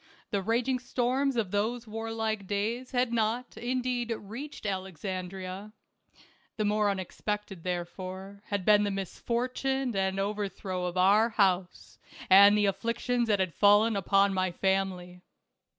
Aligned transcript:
The 0.31 0.41
raging 0.41 0.79
storms 0.79 1.35
of 1.35 1.51
those 1.51 1.85
warlike 1.85 2.47
days 2.47 2.89
had 2.89 3.13
not, 3.13 3.55
indeed, 3.55 4.09
reached 4.17 4.65
Alexandria; 4.65 5.73
the 6.57 6.65
more 6.65 6.89
unexpected, 6.89 7.63
therefore, 7.63 8.41
had 8.47 8.65
been 8.65 8.83
the 8.83 8.89
misfortune 8.89 9.95
and 9.95 10.19
overthrow 10.19 10.85
of 10.85 10.97
our 10.97 11.29
house 11.29 11.99
and 12.31 12.57
the 12.57 12.65
afflictions 12.65 13.27
that 13.27 13.39
had 13.39 13.53
fallen 13.53 13.95
upon 13.95 14.33
my 14.33 14.51
family. 14.51 15.21